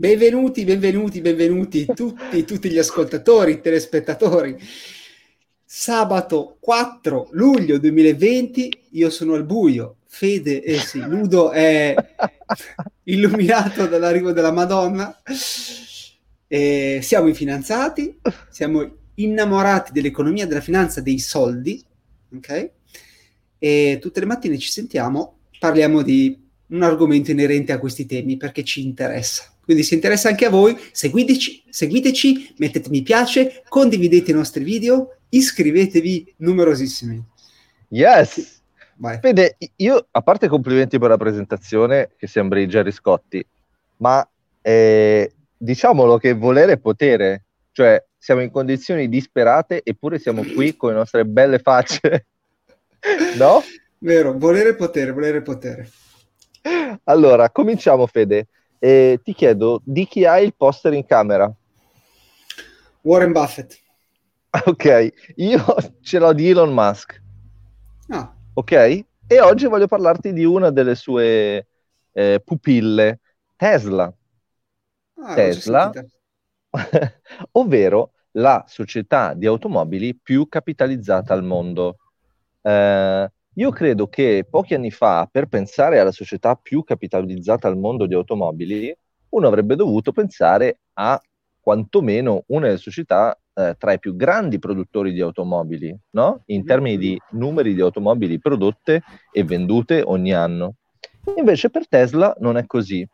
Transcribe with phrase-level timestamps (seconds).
[0.00, 4.56] Benvenuti, benvenuti, benvenuti tutti, tutti gli ascoltatori, telespettatori.
[5.62, 11.94] Sabato 4 luglio 2020, io sono al buio, Fede, eh sì, Ludo è
[13.04, 15.20] illuminato dall'arrivo della Madonna.
[16.46, 21.84] Eh, siamo infinanziati, siamo innamorati dell'economia, della finanza, dei soldi,
[22.36, 22.70] ok?
[23.58, 28.64] E tutte le mattine ci sentiamo, parliamo di un argomento inerente a questi temi perché
[28.64, 29.44] ci interessa.
[29.70, 35.18] Quindi se interessa anche a voi, seguiteci, seguiteci, mettete mi piace, condividete i nostri video,
[35.28, 37.24] iscrivetevi numerosissimi.
[37.90, 38.62] Yes!
[38.96, 39.20] Vai.
[39.22, 43.46] Vede, io, a parte complimenti per la presentazione, che sembri Jerry Scotti,
[43.98, 44.28] ma
[44.60, 50.90] eh, diciamolo che volere è potere, cioè siamo in condizioni disperate eppure siamo qui con
[50.90, 52.26] le nostre belle facce,
[53.38, 53.62] no?
[53.98, 55.88] Vero, volere potere, volere potere.
[57.04, 58.48] Allora, cominciamo Fede
[58.80, 61.52] e ti chiedo di chi hai il poster in camera?
[63.02, 63.78] Warren Buffett.
[64.66, 65.64] Ok, io
[66.02, 67.22] ce l'ho di Elon Musk.
[68.08, 68.34] Ah.
[68.54, 68.72] Ok?
[68.72, 71.68] E oggi voglio parlarti di una delle sue
[72.10, 73.20] eh, pupille,
[73.54, 74.12] Tesla.
[75.22, 75.92] Ah, Tesla,
[77.52, 81.98] ovvero la società di automobili più capitalizzata al mondo.
[82.60, 83.30] Eh,
[83.60, 88.14] io credo che pochi anni fa, per pensare alla società più capitalizzata al mondo di
[88.14, 88.94] automobili,
[89.30, 91.20] uno avrebbe dovuto pensare a
[91.60, 96.40] quantomeno una delle società eh, tra i più grandi produttori di automobili, no?
[96.46, 100.76] In termini di numeri di automobili prodotte e vendute ogni anno.
[101.36, 103.06] Invece per Tesla non è così.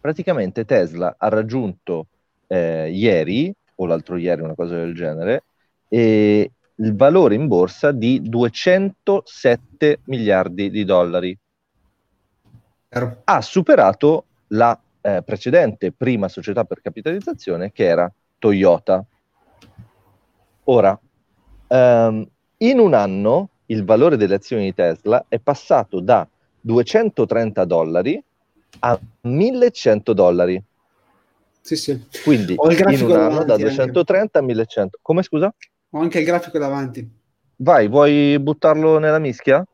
[0.00, 2.08] Praticamente Tesla ha raggiunto
[2.48, 5.44] eh, ieri, o l'altro ieri, una cosa del genere,
[5.88, 11.38] e il valore in borsa di 207 miliardi di dollari.
[13.24, 19.04] Ha superato la eh, precedente prima società per capitalizzazione che era Toyota.
[20.64, 20.98] Ora,
[21.68, 26.26] um, in un anno il valore delle azioni di Tesla è passato da
[26.60, 28.22] 230 dollari
[28.80, 30.62] a 1100 dollari.
[31.60, 32.06] Sì, sì.
[32.22, 34.38] Quindi in un anno da 230 anche.
[34.38, 34.98] a 1100.
[35.02, 35.52] Come scusa?
[35.96, 37.10] Ho anche il grafico davanti.
[37.56, 39.66] Vai, vuoi buttarlo nella mischia?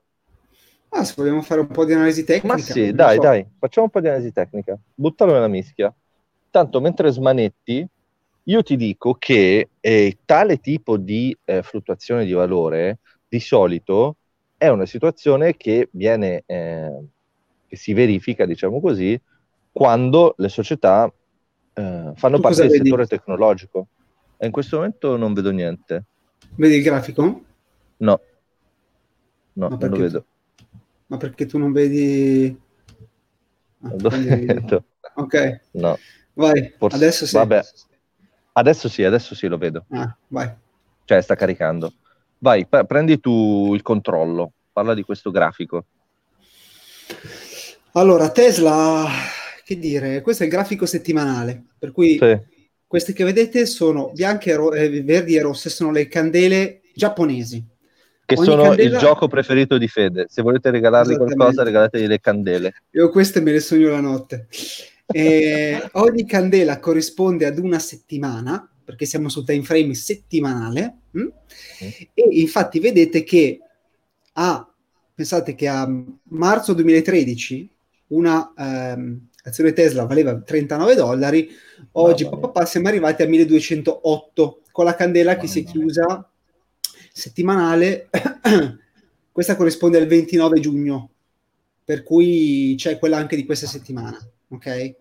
[0.91, 2.55] Ah, se vogliamo fare un po' di analisi tecnica.
[2.55, 3.23] Ma sì, dai, so.
[3.23, 4.79] dai, facciamo un po' di analisi tecnica.
[4.95, 5.93] Buttalo nella mischia.
[6.49, 7.85] Tanto mentre smanetti,
[8.45, 14.15] io ti dico che eh, tale tipo di eh, fluttuazione di valore di solito
[14.57, 17.01] è una situazione che viene, eh,
[17.67, 19.21] che si verifica, diciamo così,
[19.73, 21.13] quando le società
[21.73, 23.89] eh, fanno tu parte del settore tecnologico.
[24.37, 26.05] E in questo momento non vedo niente.
[26.57, 27.45] Vedi il grafico?
[27.99, 28.21] No.
[29.55, 30.25] No, non lo vedo.
[30.55, 30.65] Tu...
[31.07, 32.59] Ma perché tu non vedi...
[33.83, 33.93] Ah,
[35.15, 35.61] ok.
[35.73, 35.99] No.
[36.35, 36.97] Vai, Forse...
[36.97, 37.37] adesso sì.
[37.37, 37.63] Vabbè.
[38.53, 39.85] Adesso sì, adesso sì, lo vedo.
[39.91, 40.51] Ah, vai.
[41.05, 41.93] Cioè, sta caricando.
[42.39, 44.53] Vai, pre- prendi tu il controllo.
[44.73, 45.85] Parla di questo grafico.
[47.93, 49.07] Allora, Tesla,
[49.65, 52.41] che dire, questo è il grafico settimanale, per cui sì.
[52.93, 57.65] Queste che vedete sono bianche, ro- eh, verdi e rosse, sono le candele giapponesi.
[58.23, 58.97] Che Ogni sono candela...
[58.97, 60.27] il gioco preferito di Fede.
[60.29, 62.75] Se volete regalargli qualcosa, regalategli le candele.
[62.91, 64.47] Io queste me le sogno la notte.
[65.07, 70.97] E ogni candela corrisponde ad una settimana, perché siamo sul time frame settimanale.
[71.13, 71.21] Hm?
[71.21, 71.29] Mm.
[72.13, 73.59] E infatti vedete che
[74.35, 74.71] a,
[75.15, 75.91] pensate che a
[76.25, 77.71] marzo 2013
[78.09, 81.49] una ehm, azione Tesla valeva 39 dollari,
[81.93, 86.29] oggi papà, siamo arrivati a 1208 con la candela che si è chiusa
[87.13, 88.09] settimanale,
[89.33, 91.11] questa corrisponde al 29 giugno,
[91.85, 94.95] per cui c'è quella anche di questa settimana, ok?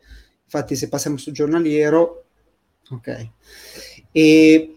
[0.43, 2.25] Infatti se passiamo sul giornaliero,
[2.89, 3.29] ok.
[4.11, 4.75] E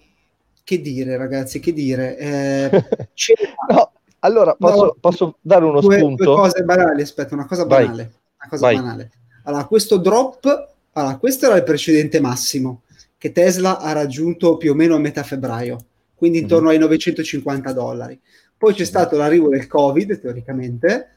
[0.62, 2.16] che dire ragazzi, che dire?
[2.16, 2.70] Eh,
[3.70, 6.24] no, allora posso, no, posso, dare uno due, spunto?
[6.24, 8.02] Due cose banali, aspetta, una cosa banale.
[8.04, 8.12] Vai.
[8.36, 8.76] Una cosa Vai.
[8.76, 9.10] banale
[9.44, 12.82] allora, questo drop, allora, questo era il precedente massimo
[13.18, 15.84] che Tesla ha raggiunto più o meno a metà febbraio,
[16.14, 16.76] quindi intorno mm-hmm.
[16.76, 18.20] ai 950 dollari.
[18.56, 21.08] Poi c'è stato l'arrivo del Covid, teoricamente,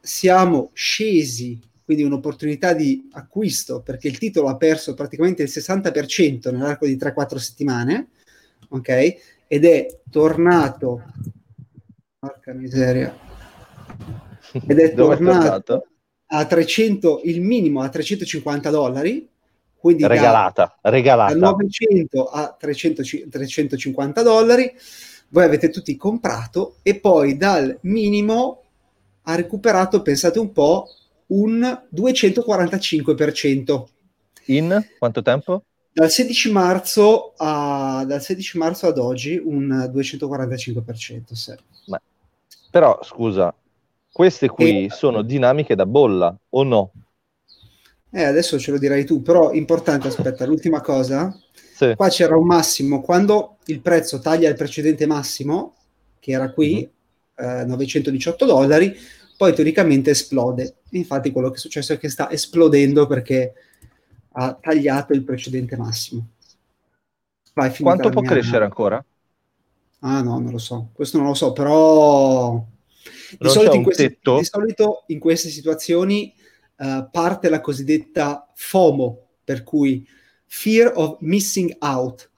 [0.00, 6.86] siamo scesi, quindi un'opportunità di acquisto, perché il titolo ha perso praticamente il 60% nell'arco
[6.86, 8.08] di 3-4 settimane,
[8.68, 9.16] ok?
[9.46, 11.02] Ed è tornato...
[12.18, 13.16] Porca miseria.
[14.52, 15.86] Ed è tornato
[16.34, 19.28] a 300, il minimo a 350 dollari,
[19.76, 21.34] quindi regalata, da, regalata.
[21.34, 24.72] da 900 a 300, 350 dollari,
[25.28, 28.62] voi avete tutti comprato e poi dal minimo
[29.22, 30.86] ha recuperato, pensate un po',
[31.26, 33.84] un 245%.
[34.46, 35.64] In quanto tempo?
[35.92, 41.32] Dal 16 marzo, a, dal 16 marzo ad oggi un 245%.
[41.32, 41.54] Sì.
[41.86, 42.00] Ma,
[42.70, 43.54] però, scusa,
[44.12, 44.90] queste qui e...
[44.90, 46.92] sono dinamiche da bolla o no?
[48.10, 51.34] Eh, adesso ce lo dirai tu, però importante, aspetta, l'ultima cosa.
[51.74, 51.94] Sì.
[51.96, 55.74] Qua c'era un massimo, quando il prezzo taglia il precedente massimo,
[56.20, 56.88] che era qui,
[57.42, 57.60] mm-hmm.
[57.60, 58.94] eh, 918 dollari,
[59.36, 60.76] poi teoricamente esplode.
[60.90, 63.54] Infatti quello che è successo è che sta esplodendo perché
[64.32, 66.28] ha tagliato il precedente massimo.
[67.54, 69.02] Vai, Quanto può crescere ancora?
[70.00, 72.62] Ah no, non lo so, questo non lo so, però
[73.38, 76.32] di, solito in, queste, di solito in queste situazioni
[76.78, 80.06] uh, parte la cosiddetta FOMO, per cui
[80.46, 82.30] Fear of Missing Out.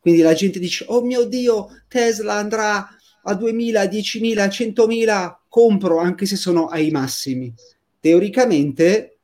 [0.00, 2.88] Quindi la gente dice, oh mio Dio, Tesla andrà
[3.22, 7.52] a 2.000, 10.000, 100.000, compro anche se sono ai massimi.
[8.00, 9.18] Teoricamente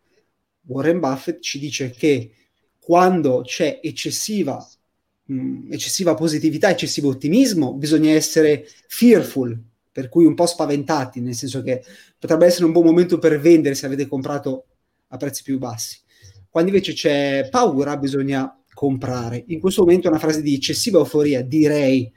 [0.66, 2.32] Warren Buffett ci dice che
[2.78, 4.64] quando c'è eccessiva,
[5.24, 9.58] mh, mm, eccessiva positività, eccessivo ottimismo, bisogna essere fearful,
[9.96, 11.82] per cui un po' spaventati, nel senso che
[12.18, 14.66] potrebbe essere un buon momento per vendere se avete comprato
[15.08, 15.98] a prezzi più bassi.
[16.50, 19.42] Quando invece c'è paura, bisogna comprare.
[19.46, 22.12] In questo momento è una frase di eccessiva euforia, direi.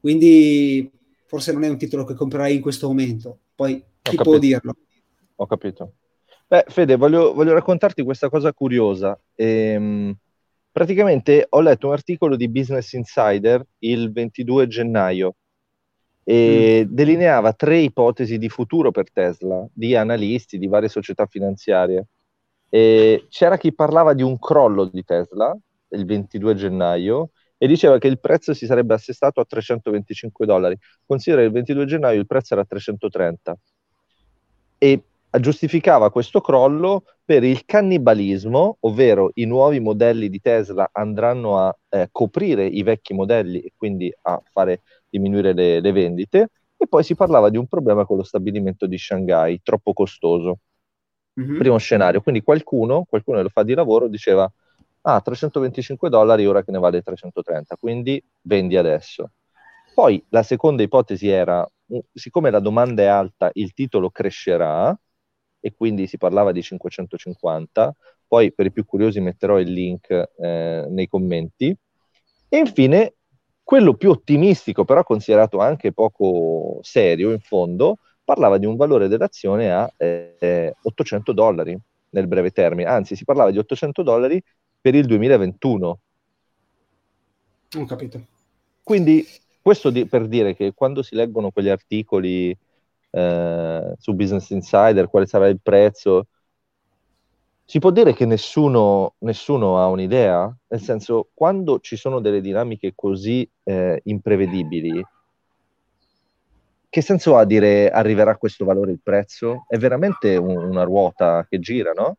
[0.00, 0.90] Quindi
[1.26, 3.38] forse non è un titolo che comprerai in questo momento.
[3.54, 4.74] Poi chi può dirlo?
[5.36, 5.92] Ho capito.
[6.48, 9.16] Beh, Fede, voglio, voglio raccontarti questa cosa curiosa.
[9.36, 10.12] Ehm,
[10.72, 15.36] praticamente ho letto un articolo di Business Insider il 22 gennaio
[16.24, 16.94] e mm.
[16.94, 22.06] delineava tre ipotesi di futuro per Tesla, di analisti, di varie società finanziarie.
[22.68, 25.56] E c'era chi parlava di un crollo di Tesla
[25.90, 30.76] il 22 gennaio e diceva che il prezzo si sarebbe assestato a 325 dollari.
[31.06, 33.56] Considera che il 22 gennaio il prezzo era 330
[34.78, 35.02] e
[35.38, 42.08] giustificava questo crollo per il cannibalismo, ovvero i nuovi modelli di Tesla andranno a eh,
[42.10, 46.48] coprire i vecchi modelli e quindi a fare diminuire le, le, vendite.
[46.76, 50.58] E poi si parlava di un problema con lo stabilimento di Shanghai, troppo costoso.
[51.38, 51.58] Mm-hmm.
[51.58, 52.22] Primo scenario.
[52.22, 54.50] Quindi qualcuno, qualcuno che lo fa di lavoro, diceva
[55.02, 59.30] ah, 325 dollari ora che ne vale 330, quindi vendi adesso.
[59.94, 61.68] Poi la seconda ipotesi era,
[62.12, 64.98] siccome la domanda è alta, il titolo crescerà
[65.60, 67.94] e quindi si parlava di 550,
[68.26, 71.76] poi per i più curiosi metterò il link eh, nei commenti.
[72.48, 73.14] E infine,
[73.62, 79.72] quello più ottimistico, però considerato anche poco serio in fondo, parlava di un valore dell'azione
[79.72, 81.78] a eh, 800 dollari
[82.10, 84.42] nel breve termine, anzi si parlava di 800 dollari
[84.80, 86.00] per il 2021.
[87.78, 88.26] Ho capito.
[88.82, 89.26] Quindi
[89.62, 92.56] questo di, per dire che quando si leggono quegli articoli
[93.10, 96.26] eh, su Business Insider, quale sarà il prezzo,
[97.64, 100.54] si può dire che nessuno, nessuno, ha un'idea?
[100.68, 105.04] Nel senso, quando ci sono delle dinamiche così eh, imprevedibili,
[106.88, 109.64] che senso ha dire arriverà a questo valore il prezzo?
[109.66, 112.18] È veramente un, una ruota che gira, no?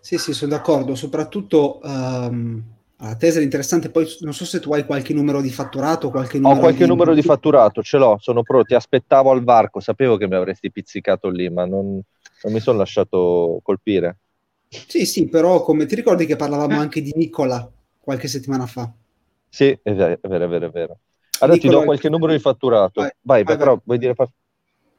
[0.00, 2.62] Sì, sì, sono d'accordo, soprattutto um,
[2.98, 6.38] la tesi è interessante, poi non so se tu hai qualche numero di fatturato, qualche
[6.38, 6.88] numero Ho qualche di...
[6.90, 10.70] numero di fatturato, ce l'ho, sono pronto, ti aspettavo al varco, sapevo che mi avresti
[10.70, 12.02] pizzicato lì, ma non,
[12.44, 14.18] non mi sono lasciato colpire.
[14.68, 17.70] Sì, sì, però come ti ricordi che parlavamo anche di Nicola
[18.00, 18.92] qualche settimana fa?
[19.48, 20.66] Sì, è vero, è vero, è vero.
[20.66, 20.98] È vero.
[21.40, 23.00] Allora Nicola, ti do qualche numero di fatturato.
[23.00, 23.82] Vai, vai, vai però vai.
[23.84, 24.14] vuoi dire...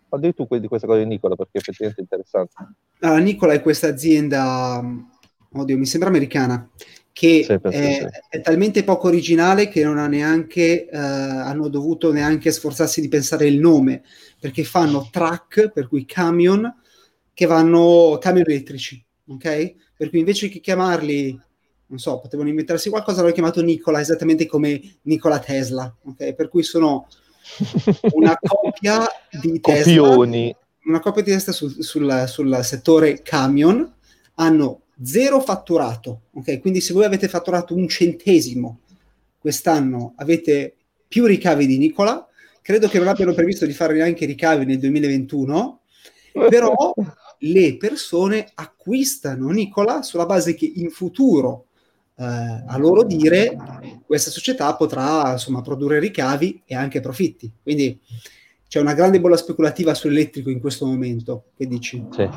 [0.07, 2.53] Parli tu di questa cosa di Nicola perché effettivamente è interessante.
[2.99, 4.81] Allora, Nicola è questa azienda,
[5.51, 6.69] oddio, mi sembra americana,
[7.11, 8.07] che sì, è, sì.
[8.29, 13.47] è, talmente poco originale che non ha neanche, eh, hanno dovuto neanche sforzarsi di pensare
[13.47, 14.03] il nome,
[14.39, 16.71] perché fanno truck, per cui camion,
[17.35, 19.75] che vanno, camion elettrici, ok?
[19.95, 21.39] Per cui invece che chiamarli,
[21.87, 26.33] non so, potevano inventarsi qualcosa, l'hanno chiamato Nicola, esattamente come Nicola Tesla, ok?
[26.33, 27.07] Per cui sono
[28.13, 30.45] una coppia di Copioni.
[30.45, 33.93] Tesla, una coppia di Tesla sul, sul, sul settore camion,
[34.35, 36.61] hanno zero fatturato, ok?
[36.61, 38.79] Quindi se voi avete fatturato un centesimo
[39.37, 40.73] quest'anno, avete
[41.05, 42.25] più ricavi di Nicola,
[42.61, 45.81] credo che non abbiano previsto di fare neanche ricavi nel 2021,
[46.49, 46.93] però
[47.39, 51.65] le persone acquistano Nicola sulla base che in futuro
[52.17, 53.55] eh, a loro dire
[54.05, 57.51] questa società potrà insomma produrre ricavi e anche profitti.
[57.61, 57.99] Quindi
[58.67, 61.45] c'è una grande bolla speculativa sull'elettrico in questo momento.
[61.55, 62.05] Che dici?
[62.11, 62.29] Sì,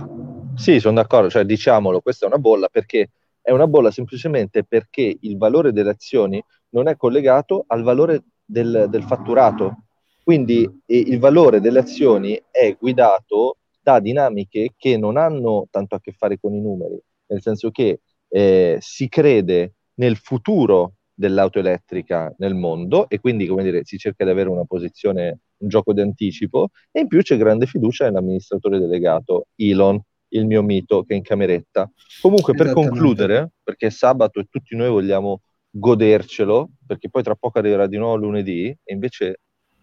[0.56, 5.16] sì sono d'accordo, cioè diciamolo, questa è una bolla perché è una bolla semplicemente perché
[5.20, 9.84] il valore delle azioni non è collegato al valore del, del fatturato.
[10.22, 13.57] Quindi eh, il valore delle azioni è guidato
[13.88, 18.00] da dinamiche che non hanno tanto a che fare con i numeri, nel senso che
[18.28, 24.24] eh, si crede nel futuro dell'auto elettrica nel mondo e quindi, come dire, si cerca
[24.24, 28.78] di avere una posizione, un gioco di anticipo e in più c'è grande fiducia nell'amministratore
[28.78, 29.98] delegato Elon,
[30.32, 31.90] il mio mito che è in cameretta.
[32.20, 35.40] Comunque, per concludere, perché sabato e tutti noi vogliamo
[35.70, 39.40] godercelo, perché poi tra poco arriverà di nuovo lunedì e invece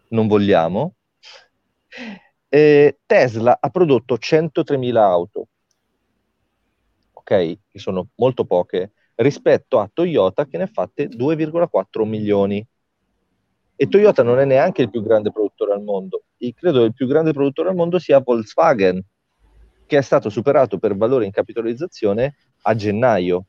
[0.09, 0.93] non vogliamo.
[2.47, 5.47] Eh, Tesla ha prodotto 103.000 auto,
[7.13, 7.57] ok?
[7.69, 12.65] Che sono molto poche, rispetto a Toyota che ne ha fatte 2,4 milioni.
[13.77, 16.23] E Toyota non è neanche il più grande produttore al mondo.
[16.37, 19.03] Io credo che il più grande produttore al mondo sia Volkswagen,
[19.85, 23.45] che è stato superato per valore in capitalizzazione a gennaio.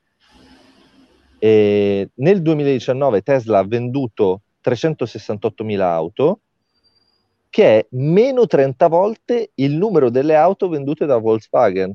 [1.39, 6.41] E nel 2019 Tesla ha venduto 368.000 auto,
[7.57, 11.91] che è meno 30 volte il numero delle auto vendute da Volkswagen.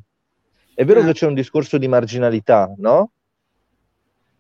[0.74, 1.06] È vero ah.
[1.06, 3.12] che c'è un discorso di marginalità, no?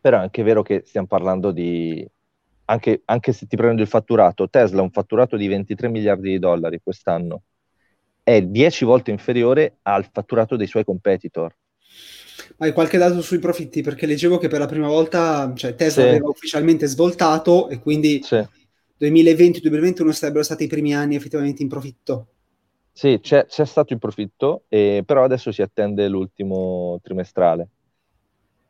[0.01, 2.03] Però è anche vero che stiamo parlando di...
[2.65, 6.39] Anche, anche se ti prendo il fatturato, Tesla ha un fatturato di 23 miliardi di
[6.39, 7.43] dollari quest'anno,
[8.23, 11.55] è 10 volte inferiore al fatturato dei suoi competitor.
[12.57, 13.83] Hai qualche dato sui profitti?
[13.83, 16.09] Perché leggevo che per la prima volta cioè, Tesla sì.
[16.09, 18.43] aveva ufficialmente svoltato e quindi sì.
[19.01, 22.27] 2020-2021 sarebbero stati i primi anni effettivamente in profitto.
[22.93, 27.69] Sì, c'è, c'è stato il profitto, eh, però adesso si attende l'ultimo trimestrale.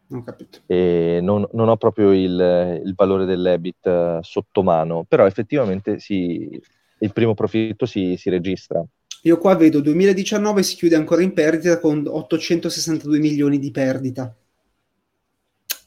[0.07, 0.59] Non capito.
[0.67, 6.61] Non, non ho proprio il, il valore dell'EBIT uh, sotto mano, però effettivamente sì,
[6.99, 8.83] il primo profitto si, si registra.
[9.23, 14.35] Io qua vedo 2019 si chiude ancora in perdita con 862 milioni di perdita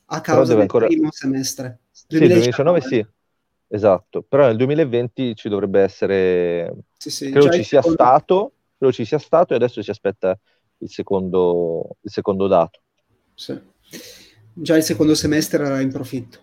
[0.06, 0.86] a causa del ancora...
[0.86, 1.80] primo semestre.
[2.08, 2.12] 2019.
[2.12, 3.06] Sì, 2019 sì,
[3.68, 8.02] esatto, però nel 2020 ci dovrebbe essere, sì, sì, credo ci sia secondo...
[8.02, 10.38] stato, credo ci sia stato e adesso si aspetta
[10.78, 12.80] il secondo, il secondo dato.
[13.34, 13.58] Sì.
[14.52, 16.38] Già il secondo semestre era in profitto.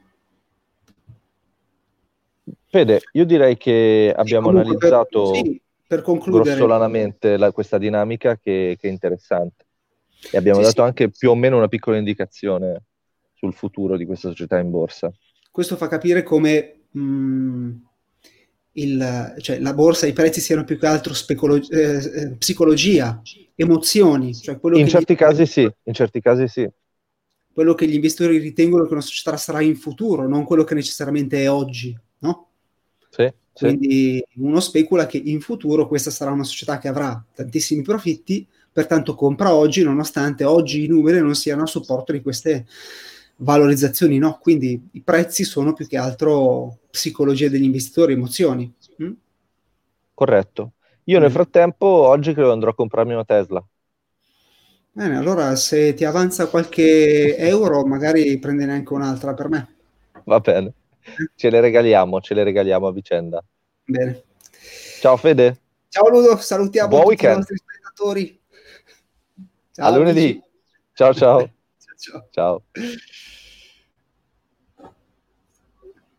[2.67, 8.87] Fede, io direi che abbiamo analizzato per, sì, per grossolanamente la, questa dinamica che, che,
[8.87, 9.65] è interessante
[10.31, 10.87] e abbiamo sì, dato sì.
[10.87, 12.83] anche più o meno una piccola indicazione
[13.33, 15.11] sul futuro di questa società in borsa.
[15.49, 17.71] Questo fa capire come mh, mm,
[18.73, 23.21] il, cioè, la borsa, i prezzi siano più che altro specolo- eh, eh psicologia,
[23.55, 24.33] emozioni.
[24.33, 26.69] Cioè in certi casi sì, in certi casi sì
[27.53, 31.43] quello che gli investitori ritengono che una società sarà in futuro, non quello che necessariamente
[31.43, 32.47] è oggi, no?
[33.09, 34.39] Sì, Quindi sì.
[34.39, 39.53] uno specula che in futuro questa sarà una società che avrà tantissimi profitti, pertanto compra
[39.53, 42.65] oggi, nonostante oggi i numeri non siano a supporto di queste
[43.41, 44.37] valorizzazioni, no?
[44.41, 48.71] Quindi i prezzi sono più che altro psicologia degli investitori, emozioni.
[49.01, 49.11] Mm?
[50.13, 50.71] Corretto.
[51.05, 51.33] Io nel mm.
[51.33, 53.63] frattempo oggi credo andrò a comprarmi una Tesla.
[54.93, 59.75] Bene, allora se ti avanza qualche euro, magari prendene anche un'altra per me.
[60.25, 60.73] Va bene,
[61.35, 63.43] ce le regaliamo, ce le regaliamo a vicenda.
[63.85, 64.23] Bene.
[64.99, 65.59] Ciao Fede.
[65.87, 67.33] Ciao Ludo, salutiamo Buon tutti weekend.
[67.33, 68.41] i nostri spettatori.
[69.71, 70.41] Ciao, a lunedì.
[70.93, 71.13] ciao.
[71.15, 71.49] ciao.
[71.97, 72.27] ciao.
[72.29, 72.63] ciao.